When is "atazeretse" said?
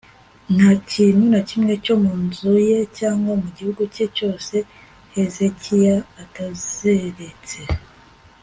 6.23-7.59